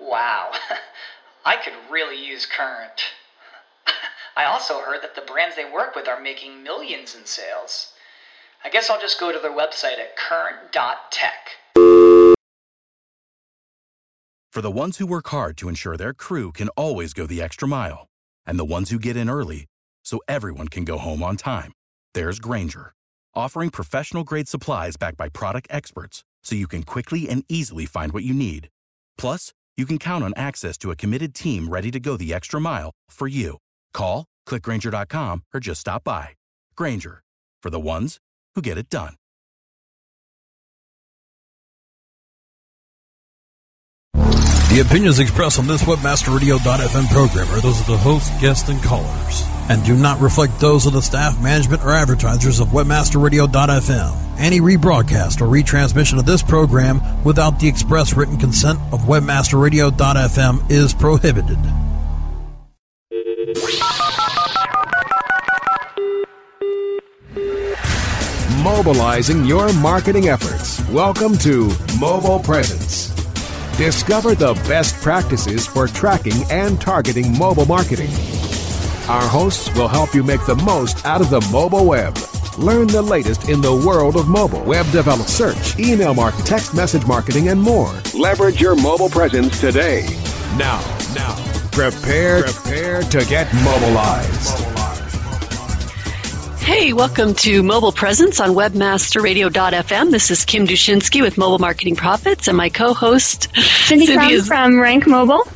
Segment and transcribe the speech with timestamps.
[0.00, 0.52] Wow,
[1.44, 3.02] I could really use Current.
[4.36, 7.92] I also heard that the brands they work with are making millions in sales.
[8.64, 11.50] I guess I'll just go to their website at current.tech.
[14.52, 17.68] For the ones who work hard to ensure their crew can always go the extra
[17.68, 18.08] mile,
[18.44, 19.66] and the ones who get in early
[20.04, 21.72] so everyone can go home on time,
[22.14, 22.92] there's Grainger,
[23.34, 28.12] offering professional grade supplies backed by product experts so you can quickly and easily find
[28.12, 28.68] what you need.
[29.16, 32.60] Plus, you can count on access to a committed team ready to go the extra
[32.60, 33.58] mile for you.
[33.92, 36.30] Call, clickgrainger.com, or just stop by.
[36.76, 37.22] Grainger,
[37.62, 38.18] for the ones
[38.54, 39.14] who get it done.
[44.70, 49.42] The opinions expressed on this WebmasterRadio.fm program are those of the host, guests, and callers,
[49.68, 54.29] and do not reflect those of the staff, management, or advertisers of WebmasterRadio.fm.
[54.40, 60.94] Any rebroadcast or retransmission of this program without the express written consent of WebmasterRadio.fm is
[60.94, 61.58] prohibited.
[68.64, 70.80] Mobilizing your marketing efforts.
[70.88, 73.08] Welcome to Mobile Presence.
[73.76, 78.08] Discover the best practices for tracking and targeting mobile marketing.
[79.06, 82.16] Our hosts will help you make the most out of the mobile web.
[82.58, 87.06] Learn the latest in the world of mobile, web development, search, email marketing, text message
[87.06, 87.94] marketing, and more.
[88.12, 90.02] Leverage your mobile presence today.
[90.58, 90.80] Now,
[91.14, 91.36] now,
[91.70, 94.64] prepare, prepare to get mobilized.
[96.58, 100.10] Hey, welcome to Mobile Presence on WebmasterRadio.fm.
[100.10, 104.78] This is Kim Dushinski with Mobile Marketing Profits and my co-host Cindy, Cindy is from
[104.78, 105.46] Rank Mobile.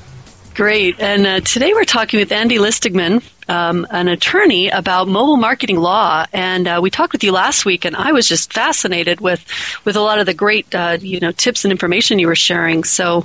[0.54, 1.00] Great.
[1.00, 6.26] And uh, today we're talking with Andy Lustigman, um, an attorney, about mobile marketing law.
[6.32, 9.44] And uh, we talked with you last week, and I was just fascinated with,
[9.84, 12.84] with a lot of the great uh, you know tips and information you were sharing.
[12.84, 13.22] So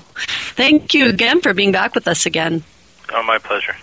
[0.55, 2.63] thank you again for being back with us again.
[3.11, 3.75] Oh, my pleasure.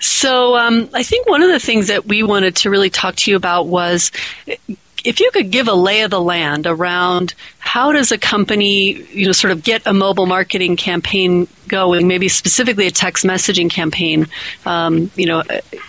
[0.00, 3.30] So um, I think one of the things that we wanted to really talk to
[3.30, 4.12] you about was
[5.04, 9.26] if you could give a lay of the land around how does a company, you
[9.26, 14.26] know, sort of get a mobile marketing campaign going, maybe specifically a text messaging campaign,
[14.66, 15.42] um, you know,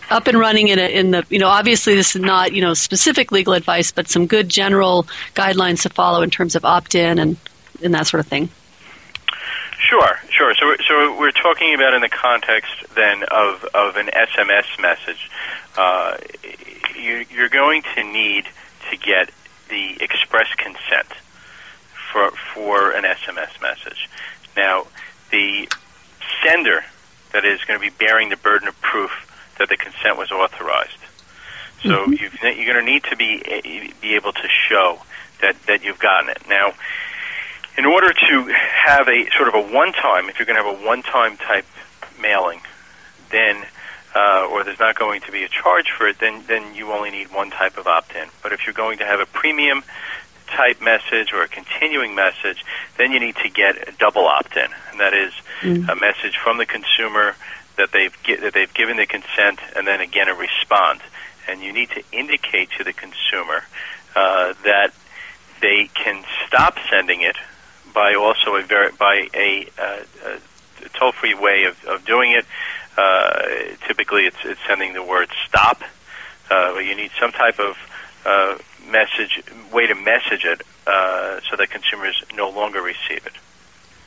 [0.09, 2.73] up and running in, a, in the, you know, obviously this is not, you know,
[2.73, 7.37] specific legal advice, but some good general guidelines to follow in terms of opt-in and,
[7.83, 8.49] and that sort of thing.
[9.79, 10.53] Sure, sure.
[10.53, 15.31] So, so we're talking about in the context then of, of an SMS message.
[15.75, 16.17] Uh,
[16.95, 18.45] you, you're going to need
[18.89, 19.31] to get
[19.69, 21.07] the express consent
[22.11, 24.09] for for an SMS message.
[24.57, 24.87] Now,
[25.31, 25.69] the
[26.43, 26.83] sender
[27.33, 29.11] that is going to be bearing the burden of proof
[29.59, 30.97] that the consent was authorized.
[31.83, 32.13] So mm-hmm.
[32.13, 34.99] you're going to need to be be able to show
[35.41, 36.41] that that you've gotten it.
[36.49, 36.73] Now
[37.79, 40.85] in order to have a sort of a one-time, if you're going to have a
[40.85, 41.65] one-time type
[42.21, 42.59] mailing,
[43.31, 43.55] then
[44.19, 47.11] uh, or there's not going to be a charge for it, then then you only
[47.11, 48.27] need one type of opt-in.
[48.43, 49.83] But if you're going to have a premium
[50.47, 52.65] type message or a continuing message,
[52.97, 55.87] then you need to get a double opt-in, and that is mm.
[55.89, 57.35] a message from the consumer
[57.77, 61.01] that they've that they've given the consent, and then again a response.
[61.47, 63.63] And you need to indicate to the consumer
[64.15, 64.93] uh, that
[65.61, 67.37] they can stop sending it
[67.93, 70.03] by also a very by a, uh,
[70.85, 72.45] a toll-free way of, of doing it.
[72.99, 75.81] Uh, typically, it's, it's sending the word "stop."
[76.49, 77.77] Uh, you need some type of
[78.25, 78.57] uh,
[78.89, 83.33] message way to message it uh, so that consumers no longer receive it.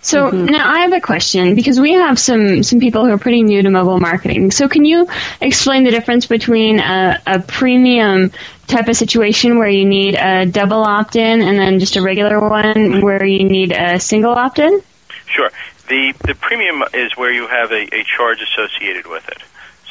[0.04, 0.46] So mm-hmm.
[0.46, 3.62] now I have a question because we have some some people who are pretty new
[3.62, 4.50] to mobile marketing.
[4.50, 5.06] So can you
[5.40, 8.32] explain the difference between a, a premium
[8.66, 13.00] type of situation where you need a double opt-in and then just a regular one
[13.00, 14.82] where you need a single opt-in?
[15.26, 15.50] Sure.
[15.92, 19.42] The the premium is where you have a, a charge associated with it.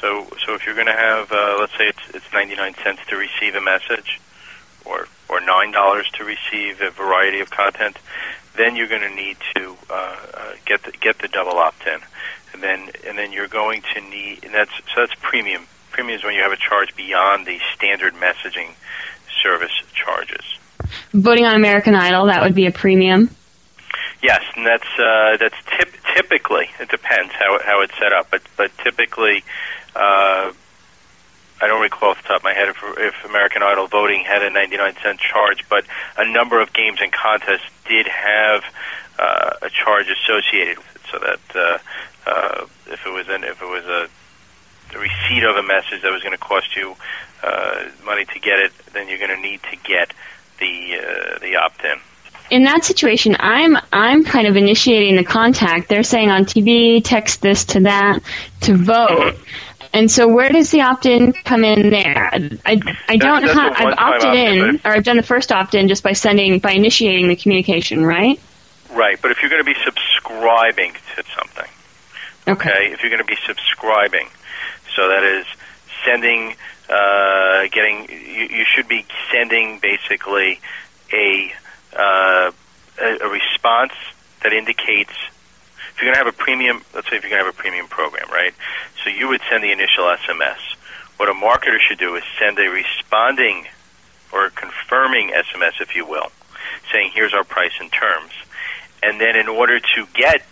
[0.02, 3.16] So so if you're going to have uh, let's say it's it's 99 cents to
[3.16, 4.20] receive a message
[4.84, 8.00] or or nine dollars to receive a variety of content,
[8.58, 9.94] then you're going to need to uh,
[10.34, 12.00] uh, get the, get the double opt-in,
[12.54, 15.68] and then and then you're going to need and that's so that's premium.
[15.92, 18.74] Premium is when you have a charge beyond the standard messaging
[19.44, 20.58] service charges.
[21.14, 23.30] Voting on American Idol, that would be a premium.
[24.22, 28.42] Yes, and that's uh, that's tip- typically it depends how how it's set up, but
[28.58, 29.44] but typically.
[29.96, 30.54] Uh,
[31.64, 34.42] I don't recall off the top of my head if, if American Idol voting had
[34.42, 35.86] a 99 cent charge, but
[36.18, 38.64] a number of games and contests did have
[39.20, 41.78] uh, a charge associated with it, so that uh,
[42.26, 44.10] uh, if it was an, if it was a,
[44.96, 46.96] a receipt of a message that was going to cost you
[47.44, 50.14] uh, money to get it, then you're going to need to get
[50.60, 52.00] the uh, the opt-in.
[52.52, 55.90] In that situation, I'm I'm kind of initiating the contact.
[55.90, 58.20] They're saying on TV, text this to that
[58.62, 59.36] to vote.
[59.94, 62.30] And so, where does the opt-in come in there?
[62.34, 63.74] I, I don't that's have.
[63.76, 67.28] I've opted opt-in, in, or I've done the first opt-in just by sending by initiating
[67.28, 68.40] the communication, right?
[68.94, 71.70] Right, but if you're going to be subscribing to something,
[72.48, 74.28] okay, if you're going to be subscribing,
[74.96, 75.46] so that is
[76.06, 76.56] sending,
[76.90, 80.60] uh, getting, you, you should be sending basically
[81.14, 81.54] a,
[81.96, 82.52] uh,
[83.00, 83.94] a, a response
[84.44, 85.14] that indicates
[85.94, 87.58] if you're going to have a premium, let's say if you're going to have a
[87.58, 88.54] premium program, right?
[89.04, 90.58] So you would send the initial SMS.
[91.18, 93.68] What a marketer should do is send a responding
[94.32, 96.32] or confirming SMS, if you will,
[96.92, 98.32] saying here's our price and terms.
[99.04, 100.44] And then in order to get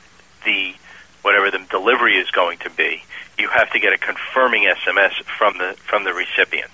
[0.46, 0.74] the
[1.22, 3.04] whatever the delivery is going to be,
[3.38, 6.72] you have to get a confirming SMS from the from the recipient.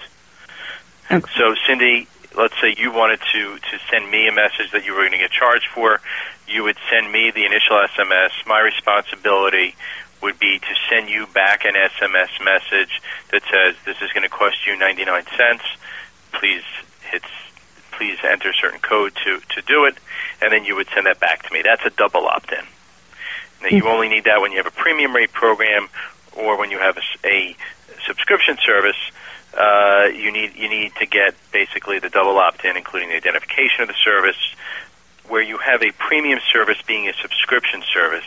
[1.12, 1.32] Okay.
[1.38, 5.02] So Cindy, let's say you wanted to to send me a message that you were
[5.02, 6.02] going to get charged for,
[6.48, 8.32] you would send me the initial SMS.
[8.46, 9.76] My responsibility
[10.22, 13.02] would be to send you back an SMS message
[13.32, 15.64] that says this is going to cost you 99 cents.
[16.32, 16.64] Please
[17.12, 17.24] hit
[17.92, 19.96] please enter a certain code to to do it,
[20.42, 21.62] and then you would send that back to me.
[21.64, 22.66] That's a double opt-in.
[23.62, 23.88] Now you hmm.
[23.88, 25.88] only need that when you have a premium rate program
[26.36, 27.56] or when you have a
[28.06, 28.98] subscription service.
[29.58, 33.88] Uh, you need you need to get basically the double opt-in, including the identification of
[33.88, 34.38] the service.
[35.28, 38.26] Where you have a premium service being a subscription service,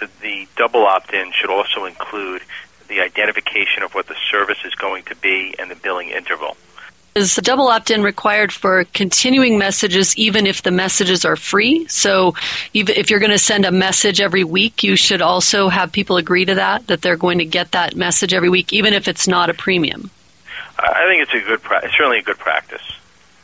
[0.00, 2.42] the, the double opt-in should also include
[2.88, 6.56] the identification of what the service is going to be and the billing interval.
[7.14, 11.86] Is the double opt in required for continuing messages even if the messages are free?
[11.88, 12.34] So
[12.72, 16.44] if you're going to send a message every week, you should also have people agree
[16.44, 19.50] to that, that they're going to get that message every week, even if it's not
[19.50, 20.10] a premium.
[20.82, 22.82] I think it's a good, pra- it's certainly a good practice.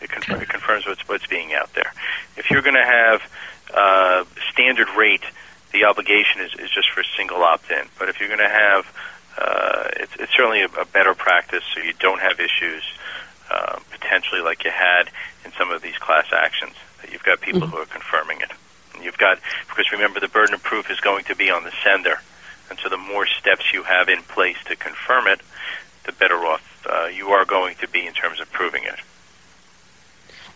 [0.01, 1.93] It, con- it confirms what's what's being out there.
[2.37, 3.23] If you're going to have
[3.73, 5.25] uh, standard rate,
[5.73, 7.87] the obligation is, is just for single opt-in.
[7.99, 8.87] But if you're going to have,
[9.39, 12.83] uh, it's, it's certainly a, a better practice, so you don't have issues
[13.51, 15.09] uh, potentially like you had
[15.45, 16.75] in some of these class actions.
[17.03, 18.51] That you've got people who are confirming it.
[18.95, 19.39] And you've got,
[19.69, 22.21] because remember, the burden of proof is going to be on the sender,
[22.71, 25.41] and so the more steps you have in place to confirm it,
[26.05, 29.01] the better off uh, you are going to be in terms of proving it.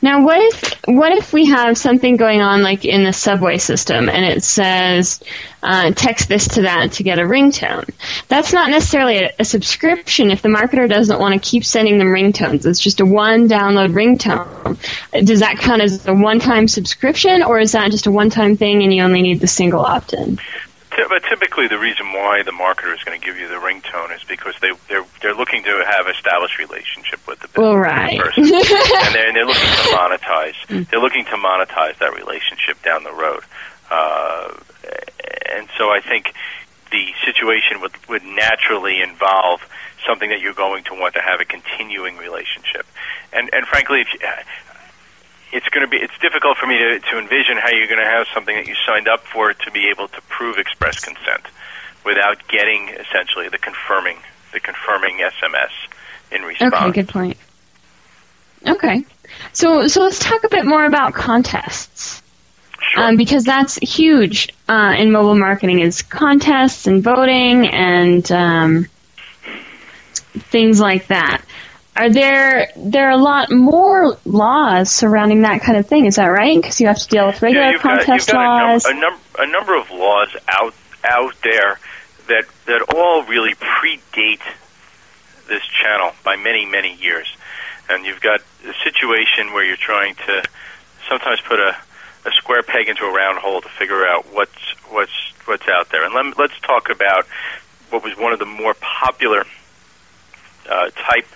[0.02, 4.08] Now, what if what if we have something going on like in the subway system,
[4.08, 5.22] and it says
[5.62, 7.90] uh, text this to that to get a ringtone?
[8.28, 12.08] That's not necessarily a, a subscription if the marketer doesn't want to keep sending them
[12.08, 12.64] ringtones.
[12.64, 14.78] It's just a one download ringtone.
[15.26, 18.56] Does that count as a one time subscription, or is that just a one time
[18.56, 20.38] thing and you only need the single opt in?
[21.08, 24.22] But typically, the reason why the marketer is going to give you the ringtone is
[24.24, 28.18] because they they're they're looking to have established relationship with the business Well, right.
[28.18, 28.52] person, and
[29.14, 30.88] they're, and they're looking to monetize.
[30.90, 33.42] They're looking to monetize that relationship down the road,
[33.90, 34.54] uh,
[35.50, 36.32] and so I think
[36.90, 39.60] the situation would would naturally involve
[40.06, 42.86] something that you're going to want to have a continuing relationship,
[43.32, 44.20] and and frankly, if you,
[45.52, 48.10] it's going to be it's difficult for me to, to envision how you're going to
[48.10, 51.46] have something that you signed up for to be able to prove express consent
[52.04, 54.16] without getting essentially the confirming
[54.52, 55.70] the confirming SMS
[56.32, 56.74] in response.
[56.74, 57.36] Okay, good point.
[58.66, 59.04] Okay,
[59.52, 62.22] so so let's talk a bit more about contests.
[62.92, 63.04] Sure.
[63.04, 68.86] Um, because that's huge uh, in mobile marketing is contests and voting and um,
[70.32, 71.42] things like that.
[72.00, 76.06] Are there there are a lot more laws surrounding that kind of thing?
[76.06, 76.56] Is that right?
[76.56, 78.86] Because you have to deal with regular yeah, contest you've got laws.
[78.86, 81.78] A, num- a, num- a number of laws out out there
[82.28, 84.40] that that all really predate
[85.46, 87.26] this channel by many many years,
[87.90, 90.42] and you've got a situation where you're trying to
[91.06, 91.76] sometimes put a,
[92.24, 96.06] a square peg into a round hole to figure out what's what's what's out there.
[96.06, 97.26] And let, let's talk about
[97.90, 99.44] what was one of the more popular
[100.66, 101.26] uh, type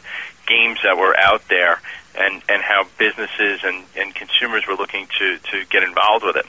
[0.47, 1.81] games that were out there
[2.17, 6.47] and, and how businesses and, and consumers were looking to, to get involved with it.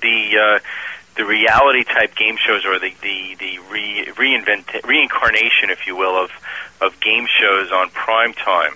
[0.00, 0.58] The uh,
[1.16, 6.16] the reality type game shows or the the, the re, reinvent reincarnation, if you will,
[6.22, 6.30] of
[6.80, 8.74] of game shows on prime time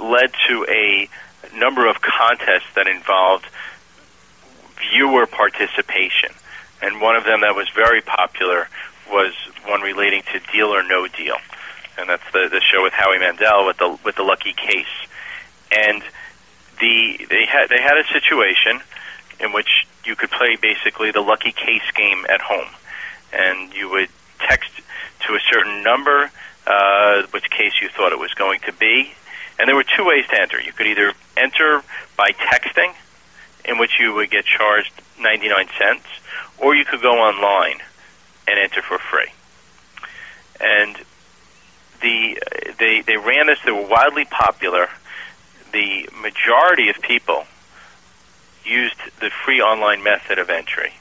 [0.00, 1.08] led to a
[1.56, 3.46] number of contests that involved
[4.90, 6.30] viewer participation.
[6.82, 8.68] And one of them that was very popular
[9.10, 9.34] was
[9.66, 11.36] one relating to Deal or No Deal,
[11.98, 14.86] and that's the the show with Howie Mandel with the with the lucky case.
[15.72, 16.02] And
[16.80, 18.80] the they had they had a situation
[19.38, 22.68] in which you could play basically the lucky case game at home,
[23.32, 24.70] and you would text
[25.26, 26.30] to a certain number
[26.66, 29.12] uh, which case you thought it was going to be,
[29.58, 30.60] and there were two ways to enter.
[30.60, 31.82] You could either enter
[32.16, 32.94] by texting,
[33.64, 36.06] in which you would get charged 99 cents,
[36.58, 37.78] or you could go online
[38.46, 39.30] and enter for free.
[40.60, 40.96] And
[42.00, 42.38] the
[42.78, 43.58] they they ran this.
[43.64, 44.88] They were widely popular.
[45.72, 47.44] The majority of people
[48.64, 50.92] used the free online method of entry,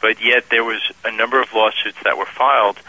[0.00, 2.80] but yet there was a number of lawsuits that were filed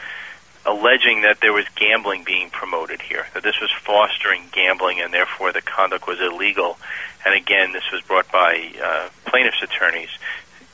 [0.65, 5.51] alleging that there was gambling being promoted here, that this was fostering gambling and therefore
[5.51, 6.77] the conduct was illegal.
[7.25, 10.09] And again, this was brought by uh, plaintiffs' attorneys,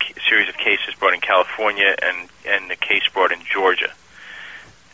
[0.01, 3.93] a series of cases brought in California and, and the case brought in Georgia.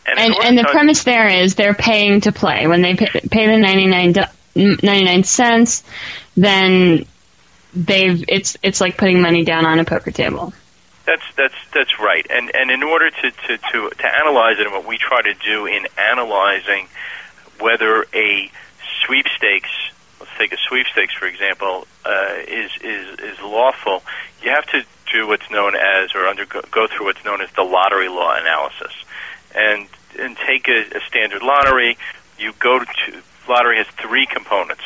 [0.06, 2.66] And, and, and the premise there is they're paying to play.
[2.66, 4.14] When they pay, pay the 99,
[4.54, 5.84] 99 cents,
[6.36, 7.06] then
[7.74, 10.52] they've it's it's like putting money down on a poker table.
[11.06, 12.26] That's that's that's right.
[12.30, 15.34] And and in order to, to, to, to analyze it and what we try to
[15.34, 16.88] do in analyzing
[17.60, 18.50] whether a
[19.04, 19.70] sweepstakes
[20.22, 24.02] let's take a sweepstakes for example, uh, is is is lawful,
[24.42, 27.62] you have to do what's known as or undergo go through what's known as the
[27.62, 28.92] lottery law analysis.
[29.54, 31.96] And and take a, a standard lottery,
[32.38, 34.84] you go to lottery has three components.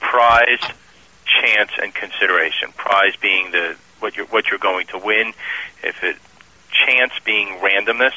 [0.00, 0.60] Prize,
[1.24, 2.72] chance and consideration.
[2.72, 5.32] Prize being the what you're what you're going to win.
[5.82, 6.16] If it
[6.70, 8.14] chance being randomness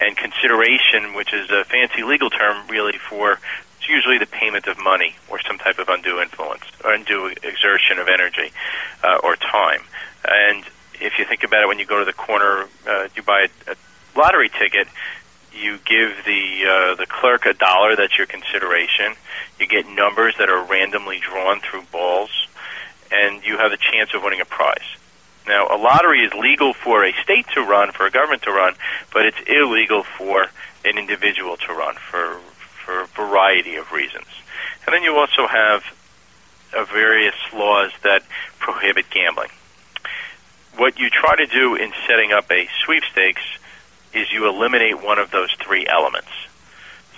[0.00, 3.38] and consideration, which is a fancy legal term really for
[3.82, 7.98] it's usually the payment of money or some type of undue influence or undue exertion
[7.98, 8.52] of energy
[9.02, 9.82] uh, or time.
[10.24, 10.64] And
[11.00, 13.72] if you think about it, when you go to the corner, uh, you buy a,
[13.72, 13.74] a
[14.16, 14.88] lottery ticket.
[15.52, 17.94] You give the uh, the clerk a dollar.
[17.94, 19.14] That's your consideration.
[19.60, 22.30] You get numbers that are randomly drawn through balls
[23.12, 24.96] and you have a chance of winning a prize.
[25.46, 28.74] Now, a lottery is legal for a state to run, for a government to run,
[29.12, 30.46] but it's illegal for
[30.84, 32.38] an individual to run for
[32.84, 34.26] for a variety of reasons.
[34.86, 35.84] And then you also have
[36.76, 38.22] uh, various laws that
[38.58, 39.50] prohibit gambling.
[40.76, 43.42] What you try to do in setting up a sweepstakes
[44.14, 46.30] is you eliminate one of those three elements.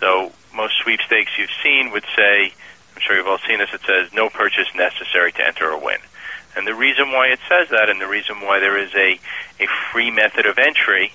[0.00, 2.52] So most sweepstakes you've seen would say
[2.94, 3.70] I'm sure you've all seen this.
[3.72, 5.98] It says no purchase necessary to enter or win.
[6.56, 9.18] And the reason why it says that, and the reason why there is a,
[9.60, 11.12] a free method of entry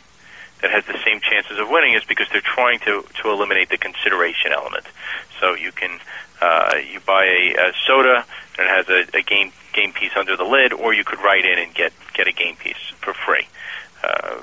[0.62, 3.77] that has the same chances of winning, is because they're trying to, to eliminate the
[3.77, 4.86] consideration element.
[5.39, 6.00] So you can
[6.41, 8.25] uh, you buy a, a soda
[8.57, 11.45] and it has a, a game game piece under the lid, or you could write
[11.45, 13.48] in and get get a game piece for free.
[14.03, 14.39] Uh,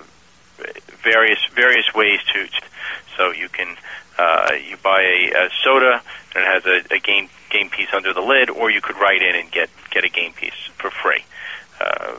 [1.03, 2.49] various various ways to
[3.17, 3.77] so you can
[4.19, 6.03] uh, you buy a, a soda
[6.35, 9.23] and it has a, a game game piece under the lid, or you could write
[9.23, 11.25] in and get get a game piece for free.
[11.81, 12.17] Uh,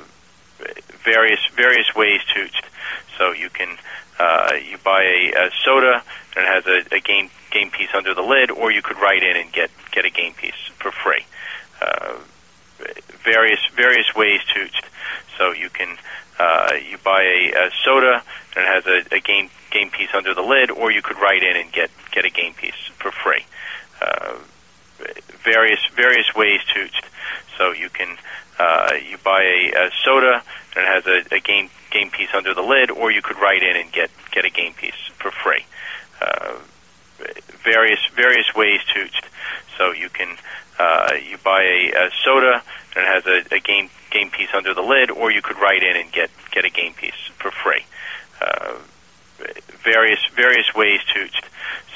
[1.03, 2.47] various various ways to
[3.17, 3.77] so you can
[4.19, 6.03] uh, you buy a, a soda
[6.35, 9.23] and it has a, a game game piece under the lid, or you could write
[9.23, 11.25] in and get get a game piece for free.
[11.81, 12.17] Uh,
[13.23, 14.67] various various ways to
[15.37, 15.97] so you can
[16.39, 18.23] uh, you buy a, a soda
[18.55, 21.43] and it has a, a game game piece under the lid, or you could write
[21.43, 23.45] in and get get a game piece for free.
[24.01, 24.37] Uh,
[25.43, 26.87] various various ways to
[27.57, 28.17] so you can
[28.59, 30.43] uh, you buy a, a soda
[30.75, 33.63] and it has a, a game game piece under the lid, or you could write
[33.63, 35.65] in and get get a game piece for free.
[36.21, 36.57] Uh,
[37.63, 39.07] various various ways to
[39.77, 40.37] so you can
[40.79, 42.63] uh, you buy a, a soda
[42.97, 45.83] and it has a, a game game piece under the lid, or you could write
[45.83, 47.85] in and get get a game piece for free.
[48.41, 48.75] Uh,
[49.83, 51.29] various various ways to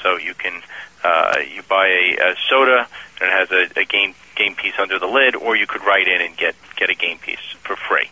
[0.02, 0.62] so you can
[1.04, 2.86] uh, you buy a, a soda
[3.20, 6.06] and it has a, a game game piece under the lid, or you could write
[6.06, 8.08] in and get get a game piece for free.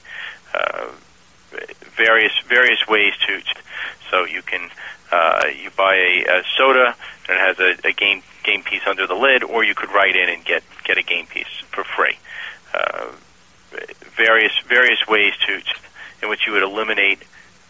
[0.53, 0.89] Uh,
[1.97, 3.41] various various ways to
[4.11, 4.69] so you can
[5.13, 6.97] uh, you buy a, a soda
[7.29, 10.17] and it has a, a game game piece under the lid, or you could write
[10.17, 12.19] in and get get a game piece for free.
[14.17, 15.61] Various various ways to
[16.23, 17.23] in which you would eliminate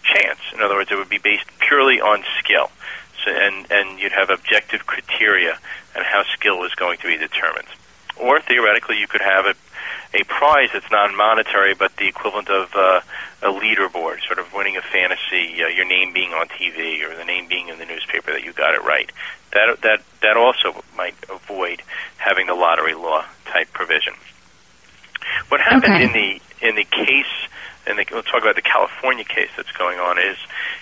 [0.02, 0.40] chance.
[0.52, 2.71] In other words, it would be based purely on skill,
[3.25, 5.59] so, and and you'd have objective criteria
[5.95, 7.69] and how skill is going to be determined.
[8.16, 9.54] Or theoretically, you could have a
[10.12, 13.00] a prize that's non-monetary, but the equivalent of uh,
[13.42, 17.25] a leaderboard, sort of winning a fantasy, uh, your name being on TV or the
[17.25, 19.11] name being in the newspaper that you got it right.
[19.52, 21.83] That that that also might avoid
[22.19, 24.14] having the lottery law type provision.
[25.49, 26.05] What happened okay.
[26.05, 27.49] in the in the case,
[27.87, 30.37] and we'll talk about the California case that's going on, is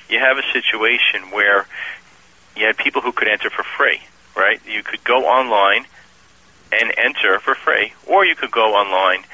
[0.09, 1.67] you have a situation where
[2.57, 4.01] you had people who could enter for free,
[4.37, 4.61] right?
[4.67, 5.87] You could go online
[6.73, 9.25] and enter for free, or you could go online,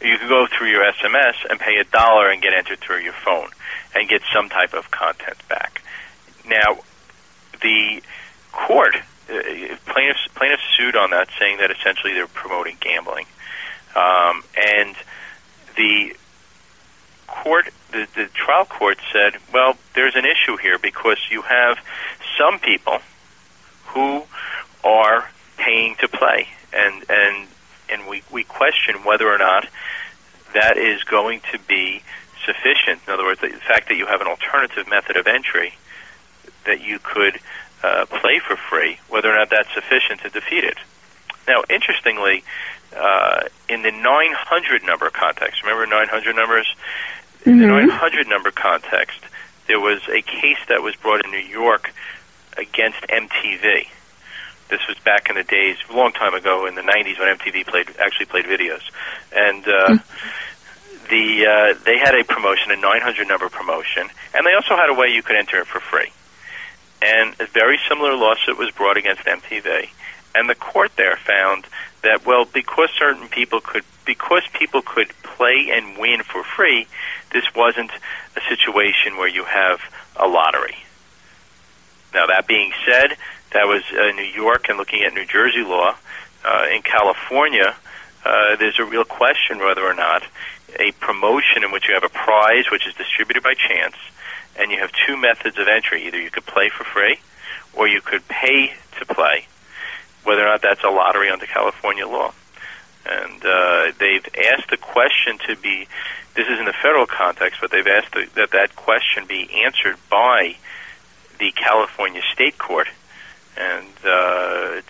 [0.00, 3.14] you could go through your SMS and pay a dollar and get entered through your
[3.24, 3.48] phone
[3.94, 5.82] and get some type of content back.
[6.46, 6.80] Now,
[7.62, 8.02] the
[8.52, 8.96] court
[9.30, 9.32] uh,
[9.86, 13.26] plaintiffs plaintiffs sued on that, saying that essentially they're promoting gambling,
[13.94, 14.96] um, and
[15.76, 16.16] the
[17.26, 21.78] court, the, the trial court said, well, there's an issue here because you have
[22.38, 22.98] some people
[23.86, 24.22] who
[24.82, 27.48] are paying to play, and and
[27.88, 29.66] and we we question whether or not
[30.52, 32.02] that is going to be
[32.44, 33.00] sufficient.
[33.06, 35.74] In other words, the fact that you have an alternative method of entry
[36.66, 37.38] that you could
[37.82, 40.78] uh, play for free, whether or not that's sufficient to defeat it.
[41.46, 42.44] Now, interestingly,
[42.96, 46.74] uh, in the 900 number context, remember 900 numbers?
[47.44, 47.60] In mm-hmm.
[47.60, 49.20] the 900 number context,
[49.66, 51.92] there was a case that was brought in New York
[52.56, 53.88] against MTV.
[54.68, 57.66] This was back in the days, a long time ago, in the 90s when MTV
[57.66, 58.82] played actually played videos,
[59.32, 61.08] and uh, mm-hmm.
[61.10, 64.94] the uh, they had a promotion, a 900 number promotion, and they also had a
[64.94, 66.10] way you could enter it for free.
[67.02, 69.90] And a very similar lawsuit was brought against MTV,
[70.34, 71.66] and the court there found
[72.02, 76.86] that well, because certain people could, because people could play and win for free,
[77.32, 77.90] this wasn't
[78.36, 79.80] a situation where you have
[80.16, 80.76] a lottery.
[82.12, 83.16] Now that being said,
[83.52, 85.96] that was uh, New York, and looking at New Jersey law,
[86.44, 87.74] uh, in California,
[88.24, 90.22] uh, there's a real question whether or not
[90.78, 93.96] a promotion in which you have a prize which is distributed by chance
[94.56, 96.06] and you have two methods of entry.
[96.06, 97.18] Either you could play for free,
[97.74, 99.46] or you could pay to play.
[100.24, 102.32] Whether or not that's a lottery under California law,
[103.06, 105.86] and uh, they've asked the question to be.
[106.34, 109.96] This is in the federal context, but they've asked the, that that question be answered
[110.10, 110.56] by
[111.38, 112.88] the California State Court,
[113.56, 114.88] and uh, it's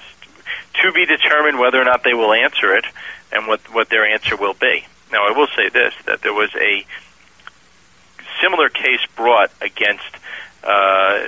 [0.83, 2.87] to be determined whether or not they will answer it
[3.33, 4.87] and what what their answer will be.
[5.13, 6.87] Now, I will say this: that there was a
[8.41, 10.11] similar case brought against
[10.63, 11.19] uh,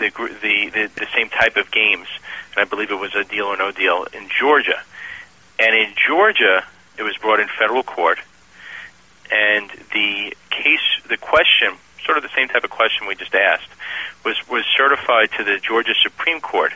[0.00, 0.10] the,
[0.42, 2.08] the, the the same type of games,
[2.50, 4.82] and I believe it was a deal or no deal in Georgia.
[5.58, 6.64] And in Georgia,
[6.98, 8.18] it was brought in federal court,
[9.30, 13.68] and the case, the question, sort of the same type of question we just asked,
[14.24, 16.72] was was certified to the Georgia Supreme Court,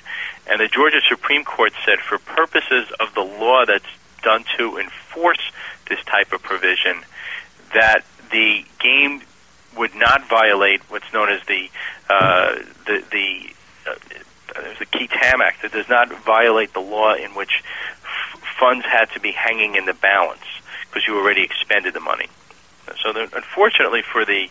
[0.46, 3.84] and the Georgia Supreme Court said, for purposes of the law that's
[4.22, 5.40] done to enforce
[5.88, 7.02] this type of provision,
[7.72, 9.22] that the game
[9.76, 11.70] would not violate what's known as the
[12.08, 12.54] uh,
[12.86, 13.50] the the
[13.90, 13.94] uh,
[14.78, 15.62] the Qui Tam Act.
[15.62, 17.62] That does not violate the law in which
[18.02, 20.44] f- funds had to be hanging in the balance
[20.88, 22.28] because you already expended the money.
[23.02, 24.48] So, unfortunately for the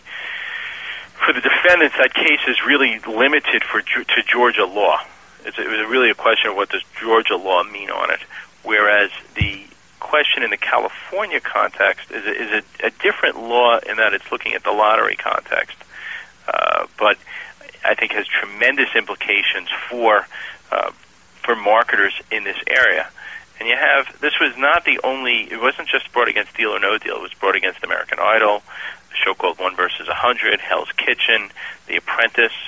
[1.24, 5.00] for the defendants, that case is really limited for to Georgia law.
[5.44, 8.20] It's, it was really a question of what does Georgia law mean on it,
[8.62, 9.64] whereas the
[10.04, 14.52] question in the California context is is a, a different law in that it's looking
[14.52, 15.76] at the lottery context,
[16.46, 17.16] uh, but
[17.84, 20.26] I think has tremendous implications for
[20.70, 20.92] uh,
[21.42, 23.08] for marketers in this area.
[23.58, 25.50] And you have this was not the only.
[25.50, 27.16] It wasn't just brought against Deal or No Deal.
[27.16, 28.62] It was brought against American Idol,
[29.12, 31.50] a show called One versus a Hundred, Hell's Kitchen,
[31.86, 32.58] The Apprentice.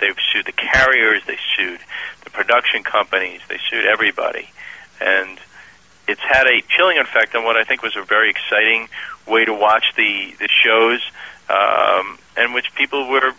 [0.00, 1.22] They've sued the carriers.
[1.26, 1.80] They sued
[2.24, 3.40] the production companies.
[3.48, 4.50] They sued everybody,
[5.00, 5.38] and
[6.08, 8.88] it's had a chilling effect on what I think was a very exciting
[9.26, 11.00] way to watch the the shows,
[11.48, 13.32] um, and which people were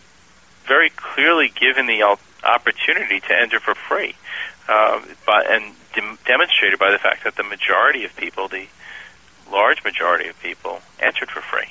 [0.66, 2.04] very clearly given the
[2.44, 4.16] opportunity to enter for free,
[4.68, 8.68] uh, but and de- demonstrated by the fact that the majority of people, the
[9.52, 11.68] large majority of people, entered for free.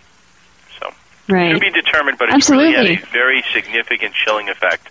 [0.78, 0.92] So
[1.28, 1.52] right.
[1.52, 2.74] to be determined, but it's Absolutely.
[2.74, 4.88] really had a very significant chilling effect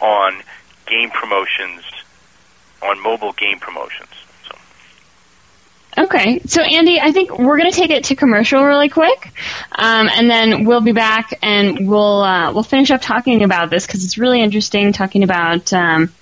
[0.00, 0.42] on
[0.86, 1.82] game promotions,
[2.82, 4.10] on mobile game promotions.
[5.98, 9.32] Okay, so Andy, I think we're going to take it to commercial really quick,
[9.72, 13.84] um, and then we'll be back and we'll uh, we'll finish up talking about this
[13.84, 16.12] because it's really interesting talking about um,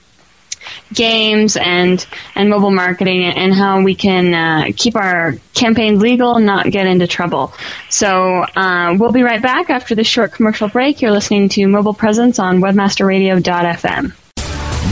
[0.94, 6.46] games and and mobile marketing and how we can uh, keep our campaigns legal and
[6.46, 7.52] not get into trouble.
[7.90, 11.02] So uh, we'll be right back after this short commercial break.
[11.02, 14.14] You're listening to Mobile Presence on WebmasterRadio.fm.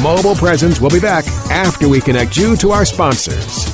[0.03, 3.74] Mobile Presence will be back after we connect you to our sponsors.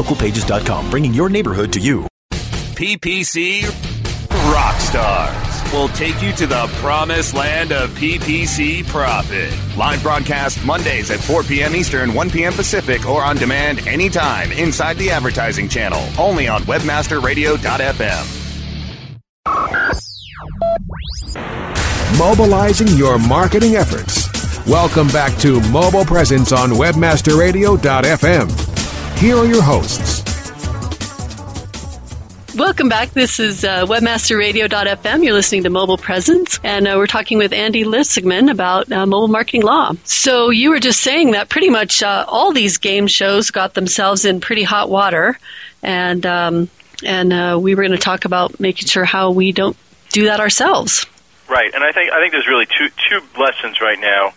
[0.01, 2.07] Localpages.com, bringing your neighborhood to you.
[2.31, 3.61] PPC
[4.51, 9.53] rock stars will take you to the promised land of PPC profit.
[9.77, 11.75] Live broadcast Mondays at 4 p.m.
[11.75, 12.53] Eastern, 1 p.m.
[12.53, 16.01] Pacific, or on demand anytime inside the advertising channel.
[16.17, 18.39] Only on WebmasterRadio.fm.
[22.17, 24.27] Mobilizing your marketing efforts.
[24.65, 28.70] Welcome back to Mobile Presence on WebmasterRadio.fm.
[29.17, 30.21] Here are your hosts.
[32.55, 33.11] Welcome back.
[33.11, 35.23] This is uh, WebmasterRadio.fm.
[35.23, 39.29] You're listening to Mobile Presence, and uh, we're talking with Andy Lustigman about uh, mobile
[39.29, 39.93] marketing law.
[40.03, 44.25] So you were just saying that pretty much uh, all these game shows got themselves
[44.25, 45.39] in pretty hot water,
[45.81, 46.69] and um,
[47.05, 49.77] and uh, we were going to talk about making sure how we don't
[50.09, 51.05] do that ourselves.
[51.47, 54.33] Right, and I think I think there's really two two lessons right now,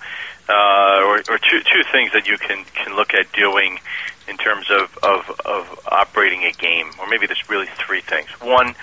[0.49, 3.81] uh, or, or two two things that you can can look at doing
[4.29, 8.29] in terms of, of of operating a game, or maybe there's really three things.
[8.41, 8.75] One,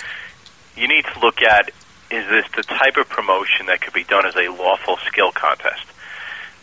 [0.75, 1.71] you need to look at
[2.11, 5.85] is this the type of promotion that could be done as a lawful skill contest?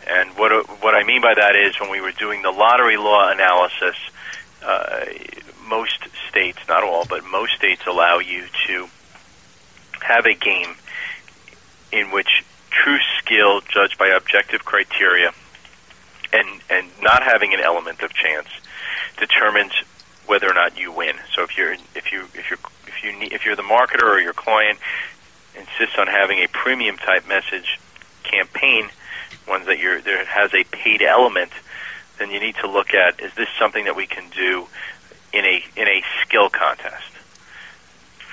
[0.07, 3.31] And what what I mean by that is when we were doing the lottery law
[3.31, 3.97] analysis,
[4.65, 5.05] uh,
[5.67, 8.89] most states, not all, but most states allow you to
[10.01, 10.75] have a game
[11.91, 15.33] in which true skill judged by objective criteria
[16.33, 18.49] and and not having an element of chance
[19.19, 19.73] determines
[20.27, 21.17] whether or not you win.
[21.35, 24.21] So if you're if you if you're if you need, if you're the marketer or
[24.21, 24.79] your client
[25.55, 27.79] insists on having a premium type message
[28.25, 28.89] campaign,
[29.49, 31.51] ones that you're that has a paid element,
[32.19, 34.67] then you need to look at is this something that we can do
[35.33, 37.05] in a in a skill contest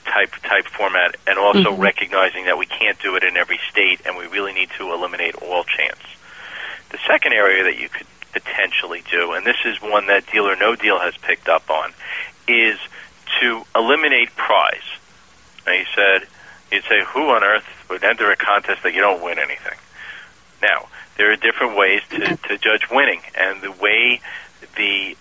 [0.06, 1.80] type type format, and also Mhm.
[1.80, 5.36] recognizing that we can't do it in every state, and we really need to eliminate
[5.36, 6.00] all chance.
[6.90, 10.58] The second area that you could potentially do, and this is one that Deal or
[10.58, 11.94] No Deal has picked up on,
[12.48, 12.78] is
[13.40, 14.84] to eliminate prize.
[15.66, 16.28] Now you said
[16.72, 19.78] you'd say, who on earth would enter a contest that you don't win anything?
[20.62, 24.22] Now there are different ways to, to judge winning, and the way
[24.76, 25.16] the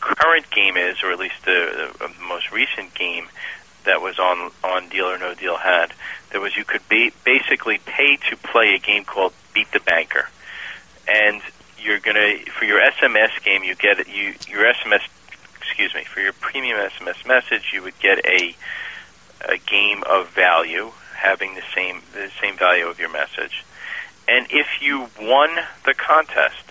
[0.00, 3.28] current game is, or at least the, the uh, most recent game
[3.84, 5.92] that was on on Deal or No Deal had,
[6.30, 10.28] there was you could ba- basically pay to play a game called Beat the Banker,
[11.06, 11.42] and
[11.82, 15.02] you're gonna for your SMS game you get you your SMS
[15.60, 18.54] excuse me for your premium SMS message you would get a
[19.48, 23.64] a game of value having the same the same value of your message,
[24.28, 25.50] and if you won
[25.84, 26.64] the contest,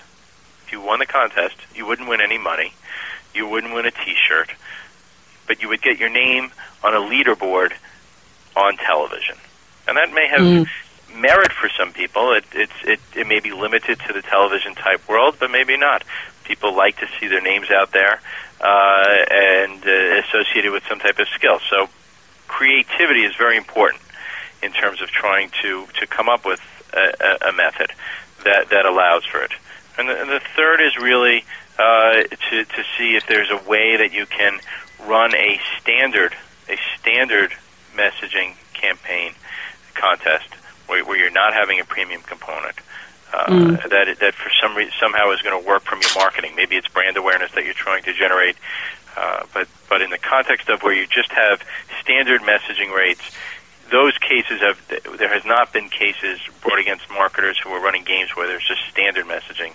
[0.66, 2.74] if you won the contest, you wouldn't win any money,
[3.34, 4.52] you wouldn't win a T-shirt,
[5.48, 6.52] but you would get your name
[6.84, 7.74] on a leaderboard
[8.56, 9.36] on television,
[9.88, 10.68] and that may have Mm.
[11.16, 12.34] Merit for some people.
[12.34, 16.04] It, it's it, it may be limited to the television type world, but maybe not.
[16.44, 18.20] People like to see their names out there
[18.60, 21.60] uh, and uh, associated with some type of skill.
[21.70, 21.90] So
[22.48, 24.02] creativity is very important
[24.62, 26.62] in terms of trying to to come up with
[26.94, 27.92] a, a method
[28.44, 29.52] that that allows for it.
[29.98, 31.44] And the, and the third is really
[31.78, 34.60] uh, to to see if there's a way that you can
[35.06, 36.36] run a standard
[36.68, 37.54] a standard
[37.96, 39.34] messaging campaign
[39.94, 40.50] contest
[40.90, 42.76] where, where you're not having a premium component.
[43.32, 43.90] Uh, Mm.
[43.90, 46.54] That that for some reason somehow is going to work from your marketing.
[46.56, 48.56] Maybe it's brand awareness that you're trying to generate,
[49.16, 51.62] uh, but but in the context of where you just have
[52.02, 53.22] standard messaging rates,
[53.92, 54.80] those cases have
[55.18, 58.82] there has not been cases brought against marketers who are running games where there's just
[58.90, 59.74] standard messaging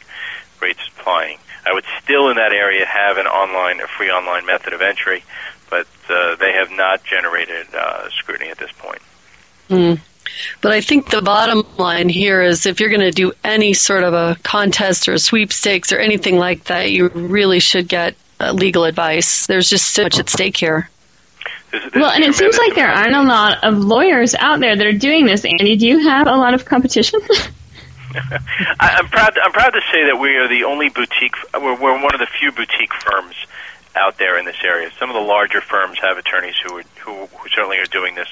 [0.60, 1.38] rates applying.
[1.66, 5.24] I would still in that area have an online, a free online method of entry,
[5.70, 9.00] but uh, they have not generated uh, scrutiny at this point.
[9.68, 10.00] Mm.
[10.60, 14.04] But I think the bottom line here is if you're going to do any sort
[14.04, 18.52] of a contest or a sweepstakes or anything like that, you really should get uh,
[18.52, 19.46] legal advice.
[19.46, 20.90] There's just so much at stake here.
[21.94, 24.92] Well, and it seems like there aren't a lot of lawyers out there that are
[24.92, 25.44] doing this.
[25.44, 27.20] Andy, do you have a lot of competition?
[28.14, 29.36] I, I'm proud.
[29.42, 31.34] I'm proud to say that we are the only boutique.
[31.52, 33.34] We're, we're one of the few boutique firms
[33.96, 34.90] out there in this area.
[34.98, 38.28] Some of the larger firms have attorneys who are, who, who certainly are doing this,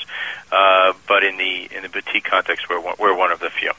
[0.50, 3.72] uh, but in the in the boutique context, we're one, we're one of the few.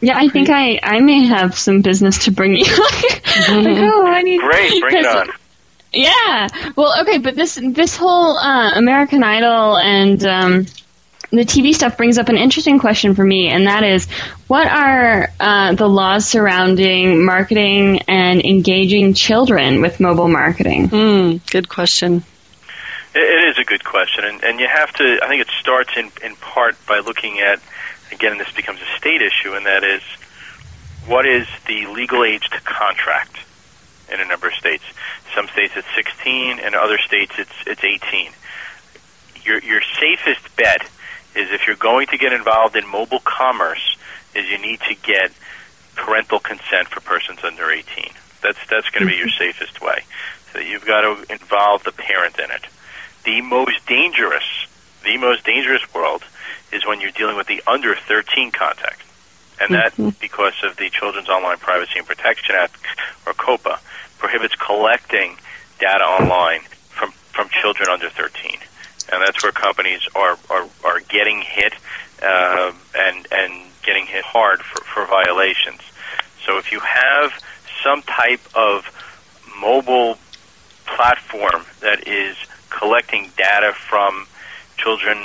[0.00, 2.64] yeah, I think I, I may have some business to bring you.
[2.66, 5.28] like, oh, I need Great, bring it on.
[5.92, 6.48] Yeah.
[6.76, 10.66] Well, okay, but this this whole uh, American Idol and um,
[11.30, 14.06] the TV stuff brings up an interesting question for me, and that is,
[14.46, 20.88] what are uh, the laws surrounding marketing and engaging children with mobile marketing?
[20.88, 22.24] Mm, good question.
[23.14, 25.18] It, it is a good question, and, and you have to.
[25.22, 27.60] I think it starts in in part by looking at
[28.12, 30.02] again, this becomes a state issue, and that is
[31.06, 33.38] what is the legal age to contract
[34.12, 34.84] in a number of states.
[35.34, 38.30] Some states it's 16, and other states it's it's 18.
[39.44, 40.88] Your your safest bet
[41.36, 43.96] is if you're going to get involved in mobile commerce,
[44.34, 45.32] is you need to get
[45.94, 47.84] parental consent for persons under 18.
[48.42, 49.38] That's that's going to be your mm-hmm.
[49.38, 50.02] safest way.
[50.52, 52.66] So you've got to involve the parent in it.
[53.24, 54.66] The most dangerous,
[55.04, 56.22] the most dangerous world
[56.72, 59.02] is when you're dealing with the under 13 contact.
[59.60, 60.10] And that, mm-hmm.
[60.20, 62.76] because of the Children's Online Privacy and Protection Act,
[63.26, 63.78] or COPPA,
[64.18, 65.36] prohibits collecting
[65.78, 68.58] data online from, from children under 13.
[69.12, 71.74] And that's where companies are, are, are getting hit
[72.22, 75.80] uh, and, and getting hit hard for, for violations.
[76.44, 77.32] So if you have
[77.82, 78.84] some type of
[79.60, 80.18] mobile
[80.86, 82.36] platform that is
[82.70, 84.26] collecting data from
[84.76, 85.18] children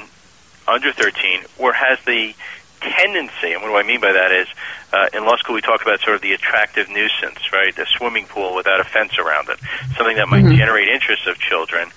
[0.67, 2.33] under 13 or has the
[2.81, 4.47] tendency, and what do I mean by that is,
[4.91, 7.77] uh, in law school we talk about sort of the attractive nuisance, right?
[7.77, 9.59] A swimming pool without a fence around it,
[9.95, 11.89] something that might generate interest of children.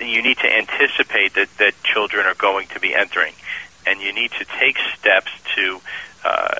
[0.00, 3.34] You need to anticipate that, that children are going to be entering,
[3.86, 5.80] and you need to take steps to
[6.24, 6.54] uh,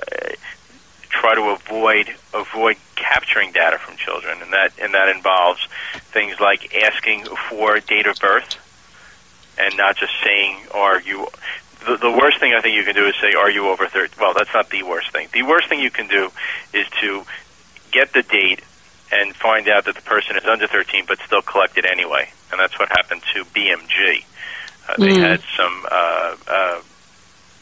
[1.09, 5.67] try to avoid avoid capturing data from children, and that and that involves
[6.11, 8.57] things like asking for date of birth,
[9.59, 11.27] and not just saying are you.
[11.85, 14.13] The, the worst thing I think you can do is say are you over thirty.
[14.19, 15.27] Well, that's not the worst thing.
[15.33, 16.31] The worst thing you can do
[16.73, 17.23] is to
[17.91, 18.61] get the date
[19.11, 22.31] and find out that the person is under 13 but still collect it anyway.
[22.51, 24.23] And that's what happened to BMG.
[24.89, 25.19] Uh, they Mm.
[25.21, 26.81] had some uh, uh,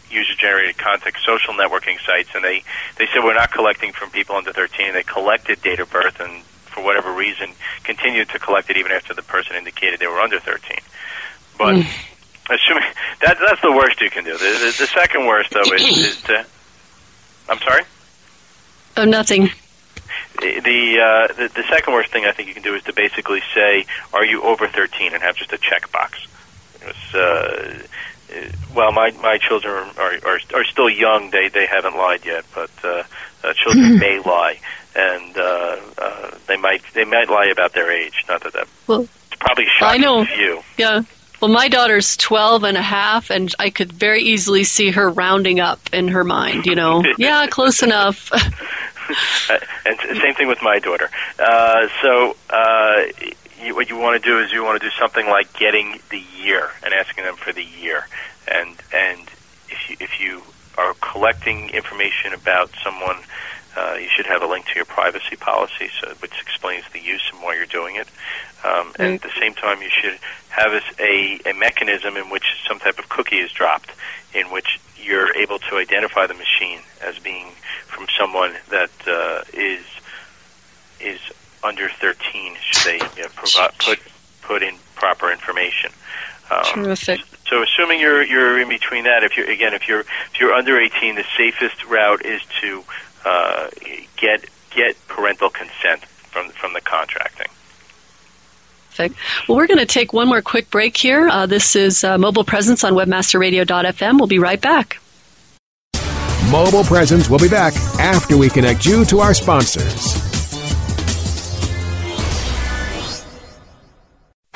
[0.10, 2.64] user-generated content social networking sites, and they
[2.98, 4.94] they said we're not collecting from people under 13.
[4.94, 7.50] They collected date of birth, and for whatever reason,
[7.84, 10.78] continued to collect it even after the person indicated they were under 13.
[11.58, 11.76] But
[12.50, 12.84] assuming
[13.22, 14.32] that that's the worst you can do.
[14.34, 16.46] The, the, the second worst though is, is to.
[17.50, 17.84] I'm sorry.
[18.98, 19.50] Oh, nothing.
[20.42, 22.94] The the, uh, the the second worst thing I think you can do is to
[22.94, 26.28] basically say, "Are you over 13?" and have just a checkbox.
[26.82, 27.84] It's, uh,
[28.32, 31.32] uh, well, my my children are, are are still young.
[31.32, 33.04] They they haven't lied yet, but uh,
[33.44, 34.60] uh, children may lie,
[34.96, 38.24] and uh, uh, they might they might lie about their age.
[38.28, 40.04] Not that that Well, it's probably shocking.
[40.04, 40.26] I know.
[40.26, 40.62] to you.
[40.78, 41.02] Yeah.
[41.42, 45.60] Well, my daughter's 12 and a half, and I could very easily see her rounding
[45.60, 47.04] up in her mind, you know.
[47.18, 48.32] yeah, close enough.
[49.50, 51.10] Uh, and same thing with my daughter.
[51.40, 53.02] Uh, so uh,
[53.60, 56.22] you, what you want to do is you want to do something like getting the
[56.40, 58.08] year and asking them for the year,
[58.48, 59.20] and and
[59.70, 60.44] if you if you
[60.78, 63.18] are collecting information about someone.
[63.18, 63.49] Uh,
[64.00, 67.42] you should have a link to your privacy policy, so which explains the use and
[67.42, 68.08] why you're doing it.
[68.64, 72.44] Um, and at the same time, you should have a, a, a mechanism in which
[72.68, 73.92] some type of cookie is dropped,
[74.34, 77.48] in which you're able to identify the machine as being
[77.88, 79.84] from someone that uh, is
[81.00, 81.20] is
[81.64, 82.56] under 13.
[82.62, 84.00] Should they you know, provide, put
[84.42, 85.92] put in proper information?
[86.52, 87.22] Um, Terrific.
[87.48, 90.80] So, assuming you're you're in between that, if you're again if you're if you're under
[90.80, 92.84] 18, the safest route is to
[93.26, 93.70] uh,
[94.18, 97.48] get get parental consent from from the contracting.
[99.00, 99.48] Perfect.
[99.48, 101.30] Well, we're going to take one more quick break here.
[101.30, 104.18] Uh, this is uh, Mobile Presence on WebmasterRadio.fm.
[104.18, 105.00] We'll be right back.
[106.52, 110.18] Mobile Presence will be back after we connect you to our sponsors.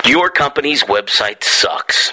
[0.04, 2.12] Your company's website sucks.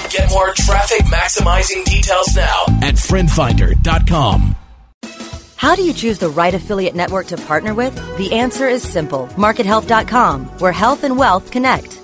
[0.11, 4.55] Get more traffic maximizing details now at friendfinder.com.
[5.55, 7.95] How do you choose the right affiliate network to partner with?
[8.17, 12.00] The answer is simple MarketHealth.com, where health and wealth connect.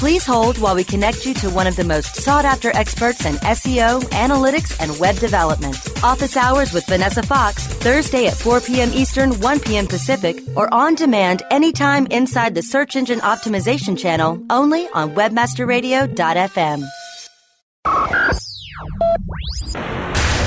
[0.00, 3.34] Please hold while we connect you to one of the most sought after experts in
[3.34, 5.76] SEO, analytics, and web development.
[6.02, 8.90] Office hours with Vanessa Fox, Thursday at 4 p.m.
[8.94, 9.86] Eastern, 1 p.m.
[9.86, 16.88] Pacific, or on demand anytime inside the Search Engine Optimization channel, only on WebmasterRadio.fm.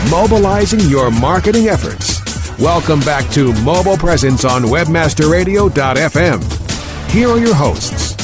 [0.09, 2.57] Mobilizing your marketing efforts.
[2.57, 7.11] Welcome back to Mobile Presence on WebmasterRadio.fm.
[7.11, 8.22] Here are your hosts.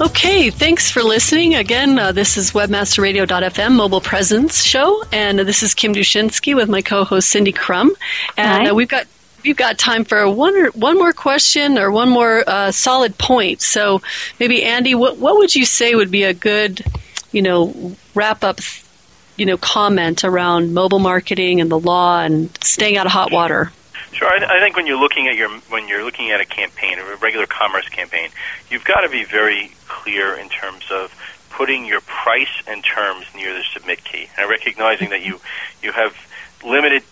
[0.00, 1.56] Okay, thanks for listening.
[1.56, 6.80] Again, uh, this is WebmasterRadio.fm Mobile Presence Show, and this is Kim Dushinski with my
[6.80, 7.90] co-host Cindy Krum,
[8.34, 9.06] and uh, we've got
[9.44, 13.60] we've got time for one or, one more question or one more uh, solid point.
[13.60, 14.00] So
[14.38, 16.82] maybe Andy, what what would you say would be a good,
[17.30, 18.60] you know, wrap up,
[19.36, 23.70] you know, comment around mobile marketing and the law and staying out of hot water?
[24.12, 24.28] Sure.
[24.28, 27.16] I, I think when you're looking at your when you're looking at a campaign, a
[27.16, 28.30] regular commerce campaign,
[28.70, 31.12] you've got to be very clear in terms of
[31.50, 35.40] putting your price and terms near the submit key, and recognizing that you
[35.82, 36.14] you have
[36.64, 37.02] limited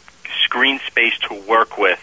[0.44, 2.00] screen space to work with.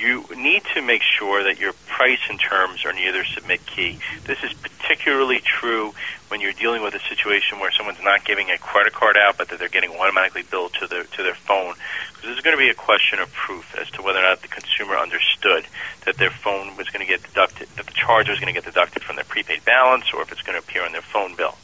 [0.00, 3.98] You need to make sure that your price and terms are near their submit key.
[4.24, 5.92] This is particularly true
[6.28, 9.48] when you're dealing with a situation where someone's not giving a credit card out, but
[9.48, 11.74] that they're getting automatically billed to their to their phone.
[12.14, 14.40] Because this is going to be a question of proof as to whether or not
[14.40, 15.66] the consumer understood
[16.06, 18.64] that their phone was going to get deducted, that the charge was going to get
[18.64, 21.58] deducted from their prepaid balance, or if it's going to appear on their phone bill.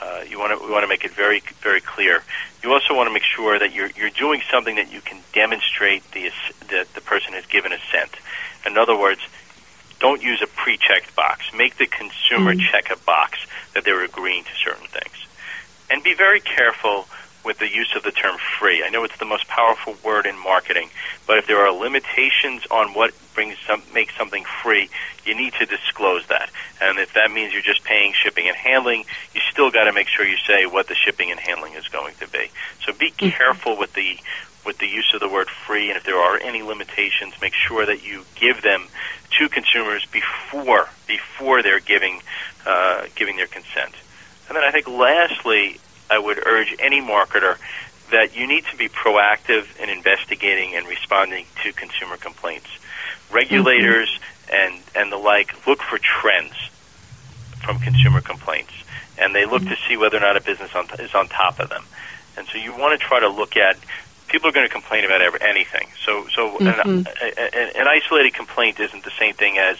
[0.00, 2.22] Uh, you want to we want to make it very very clear.
[2.62, 6.08] You also want to make sure that you're you're doing something that you can demonstrate
[6.12, 6.30] the
[6.68, 8.10] that the person has given assent.
[8.66, 9.20] In other words,
[10.00, 11.46] don't use a pre-checked box.
[11.54, 12.66] Make the consumer mm-hmm.
[12.70, 13.38] check a box
[13.74, 15.26] that they're agreeing to certain things.
[15.90, 17.06] And be very careful
[17.44, 18.82] with the use of the term free.
[18.84, 20.88] I know it's the most powerful word in marketing,
[21.26, 24.88] but if there are limitations on what brings some makes something free,
[25.24, 26.50] you need to disclose that.
[26.80, 29.04] And if that means you're just paying shipping and handling,
[29.34, 32.14] you still got to make sure you say what the shipping and handling is going
[32.20, 32.50] to be.
[32.84, 33.28] So be mm-hmm.
[33.28, 34.18] careful with the
[34.64, 37.84] with the use of the word free, and if there are any limitations, make sure
[37.84, 38.86] that you give them
[39.38, 42.22] to consumers before before they're giving
[42.66, 43.94] uh, giving their consent.
[44.48, 45.80] And then I think lastly,
[46.14, 47.58] I would urge any marketer
[48.10, 52.68] that you need to be proactive in investigating and responding to consumer complaints.
[53.32, 54.54] Regulators mm-hmm.
[54.54, 56.54] and and the like look for trends
[57.64, 58.72] from consumer complaints,
[59.18, 59.70] and they look mm-hmm.
[59.70, 61.84] to see whether or not a business on, is on top of them.
[62.36, 63.76] And so you want to try to look at
[64.28, 65.86] people are going to complain about every, anything.
[66.04, 66.66] So, so mm-hmm.
[66.66, 67.06] an,
[67.38, 69.78] an, an isolated complaint isn't the same thing as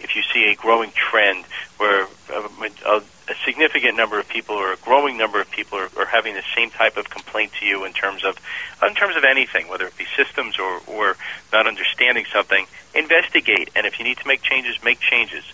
[0.00, 1.44] if you see a growing trend
[1.78, 2.48] where a,
[2.86, 6.34] a, a significant number of people or a growing number of people are, are having
[6.34, 8.38] the same type of complaint to you in terms of
[8.86, 11.16] in terms of anything, whether it be systems or, or
[11.52, 13.70] not understanding something, investigate.
[13.74, 15.44] And if you need to make changes, make changes.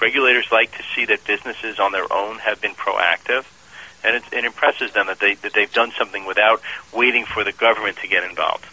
[0.00, 3.46] Regulators like to see that businesses on their own have been proactive,
[4.04, 6.60] and it, it impresses them that they that they've done something without
[6.92, 8.66] waiting for the government to get involved.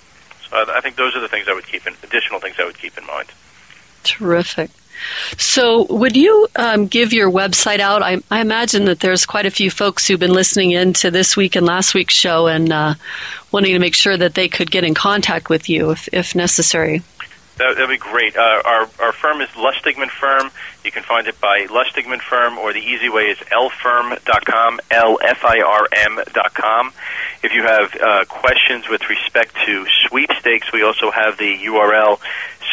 [0.49, 2.65] So I, I think those are the things I would keep in additional things I
[2.65, 3.29] would keep in mind.
[4.03, 4.69] Terrific.
[5.37, 8.01] So, would you um, give your website out?
[8.01, 11.35] I, I, imagine that there's quite a few folks who've been listening in to this
[11.35, 12.95] week and last week's show and uh,
[13.51, 17.01] wanting to make sure that they could get in contact with you if, if necessary.
[17.57, 18.35] That would be great.
[18.35, 20.49] Uh, our, our firm is Lustigman Firm.
[20.83, 26.93] You can find it by Lustigman Firm, or the easy way is lfirm.com, L-F-I-R-M.com.
[27.43, 32.19] If you have uh, questions with respect to sweepstakes, we also have the URL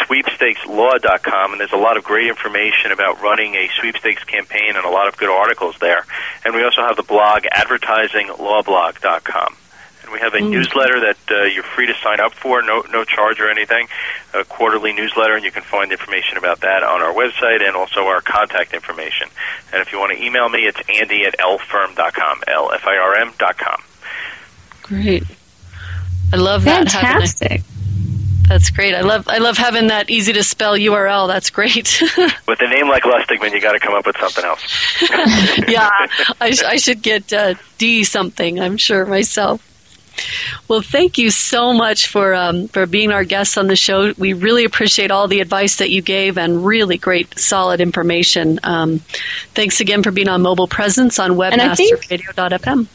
[0.07, 4.91] sweepstakeslaw.com, and there's a lot of great information about running a sweepstakes campaign and a
[4.91, 6.07] lot of good articles there.
[6.45, 9.57] And we also have the blog advertisinglawblog.com.
[10.11, 10.51] And we have a mm.
[10.51, 13.87] newsletter that uh, you're free to sign up for, no no charge or anything,
[14.35, 18.07] a quarterly newsletter, and you can find information about that on our website and also
[18.07, 19.29] our contact information.
[19.73, 23.83] And if you want to email me, it's andy at lfirm.com, L-F-I-R-M dot com.
[24.83, 25.23] Great.
[26.33, 26.91] I love that.
[26.91, 27.63] Fantastic.
[28.49, 28.97] That's great.
[28.97, 31.29] I love I love having that easy to spell URL.
[31.29, 32.03] That's great.
[32.49, 34.61] with a name like Lustigman, you got to come up with something else.
[35.69, 35.89] yeah,
[36.41, 38.59] I, sh- I, should get uh, D something.
[38.59, 39.65] I'm sure myself.
[40.69, 44.13] Well, thank you so much for um, for being our guest on the show.
[44.19, 48.61] We really appreciate all the advice that you gave and really great, solid information.
[48.63, 49.01] Um,
[49.55, 52.87] thanks again for being on Mobile Presence on WebmasterRadio.fm.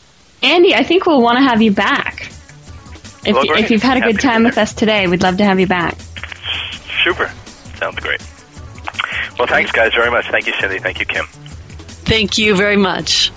[0.43, 2.31] Andy, I think we'll want to have you back.
[3.25, 5.45] If, well, you, if you've had a good time with us today, we'd love to
[5.45, 5.97] have you back.
[7.03, 7.31] Super.
[7.77, 8.21] Sounds great.
[9.37, 10.29] Well, thanks, guys, very much.
[10.29, 10.79] Thank you, Cindy.
[10.79, 11.25] Thank you, Kim.
[12.05, 13.31] Thank you very much.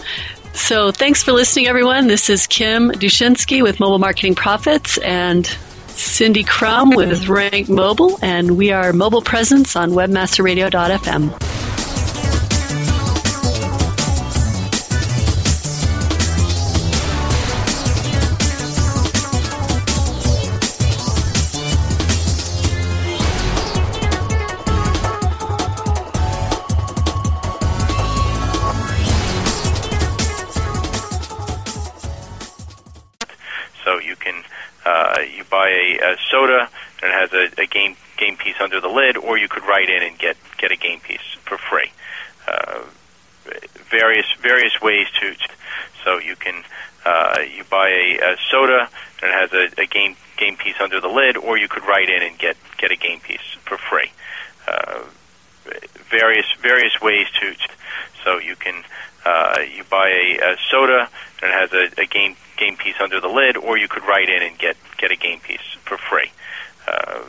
[0.58, 2.08] So, thanks for listening, everyone.
[2.08, 5.46] This is Kim Dushinski with Mobile Marketing Profits and
[5.86, 11.67] Cindy Krum with Rank Mobile, and we are Mobile Presence on WebmasterRadio.fm.
[35.68, 36.68] a, a soda
[37.02, 39.88] and it has a, a game game piece under the lid, or you could write
[39.88, 41.90] in and get get a game piece for free.
[42.46, 42.82] Uh,
[43.90, 45.34] various various ways to,
[46.04, 46.62] so you can
[47.04, 48.88] uh, you buy a, a soda
[49.22, 52.08] and it has a, a game game piece under the lid, or you could write
[52.08, 54.10] in and get get a game piece for free.
[54.66, 55.02] Uh,
[56.10, 57.54] various various ways to
[58.24, 58.82] so you can
[59.28, 61.08] uh, you buy a, a soda
[61.42, 64.28] and it has a, a game game piece under the lid, or you could write
[64.28, 66.30] in and get get a game piece for free.
[66.86, 67.20] Uh,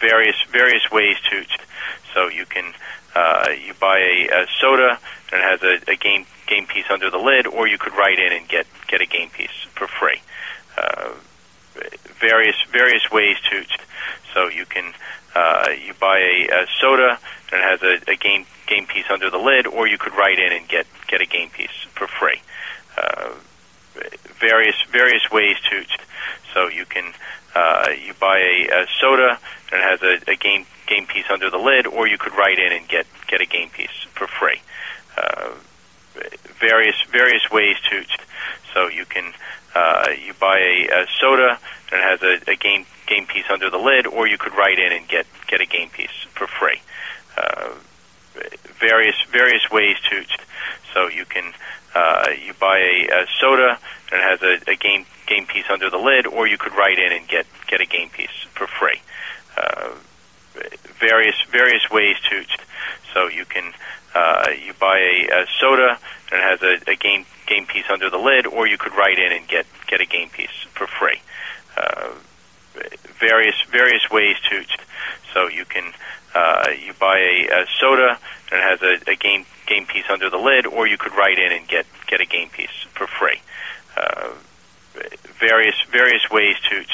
[0.00, 1.44] various various ways to,
[2.14, 2.72] so you can
[3.14, 4.98] uh, you buy a, a soda
[5.32, 8.18] and it has a, a game game piece under the lid, or you could write
[8.18, 10.20] in and get get a game piece for free.
[10.76, 11.12] Uh,
[12.20, 13.78] various various ways to, to
[14.34, 14.92] so you can
[15.34, 17.18] uh, you buy a, a soda
[17.52, 20.38] and it has a, a game game piece under the lid, or you could write
[20.38, 22.40] in and get get a game piece for free.
[22.96, 23.30] Uh,
[24.38, 25.84] various various ways to,
[26.54, 27.12] so you can
[27.54, 29.38] uh, you buy a, a soda
[29.72, 32.58] and it has a, a game game piece under the lid, or you could write
[32.58, 34.60] in and get get a game piece for free.
[35.16, 35.50] Uh,
[36.60, 38.18] various various ways to, to
[38.74, 39.32] so you can
[39.74, 41.58] uh, you buy a, a soda
[41.92, 44.78] and it has a, a game game piece under the lid, or you could write
[44.78, 46.80] in and get get a game piece for free.
[47.36, 47.70] Uh,
[48.78, 50.24] various various ways to,
[50.94, 51.52] so you can
[51.94, 53.78] uh, you buy a, a soda
[54.12, 56.98] and it has a, a game game piece under the lid, or you could write
[56.98, 59.00] in and get get a game piece for free.
[59.56, 59.90] Uh,
[60.98, 62.58] various various ways to, to
[63.14, 63.72] so you can
[64.14, 65.98] uh, you buy a, a soda
[66.32, 69.18] and it has a, a game game piece under the lid, or you could write
[69.18, 71.20] in and get get a game piece for free.
[71.76, 72.10] Uh,
[73.18, 74.64] various various ways to,
[75.32, 75.92] so you can
[76.34, 78.18] uh, you buy a, a soda
[78.50, 81.38] and it has a, a game game piece under the lid, or you could write
[81.38, 83.40] in and get get a game piece for free.
[83.96, 84.30] Uh,
[85.38, 86.84] various various ways to,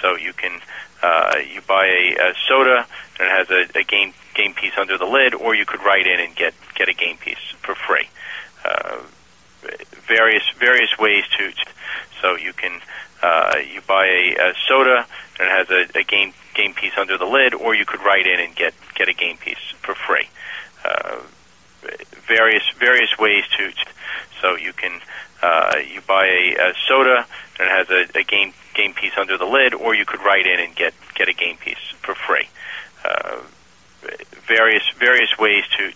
[0.00, 0.60] so you can
[1.02, 2.86] uh, you buy a, a soda
[3.18, 6.06] and it has a, a game game piece under the lid, or you could write
[6.06, 8.08] in and get get a game piece for free.
[8.64, 8.98] Uh,
[10.06, 11.52] various various ways to
[12.20, 12.80] so you can
[13.22, 15.06] uh, you buy a, a soda
[15.38, 18.26] and it has a, a game game piece under the lid, or you could write
[18.26, 20.28] in and get get a game piece for free.
[20.84, 21.20] Uh,
[22.26, 23.70] various various ways to.
[24.40, 25.00] So you can
[25.42, 27.26] uh, you buy a, a soda
[27.58, 30.46] and it has a, a game game piece under the lid, or you could write
[30.46, 32.48] in and get get a game piece for free.
[33.04, 33.40] Uh,
[34.46, 35.92] various various ways to.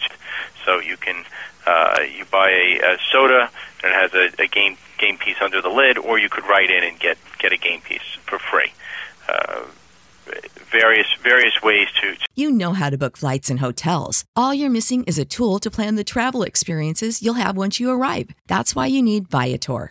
[0.64, 1.24] So you can
[1.66, 3.50] uh, you buy a, a soda
[3.82, 6.70] and it has a, a game game piece under the lid, or you could write
[6.70, 8.72] in and get get a game piece for free.
[9.28, 9.62] Uh,
[10.70, 12.16] various various ways to.
[12.36, 14.24] You know how to book flights and hotels.
[14.36, 17.90] All you're missing is a tool to plan the travel experiences you'll have once you
[17.90, 18.30] arrive.
[18.46, 19.90] That's why you need Viator.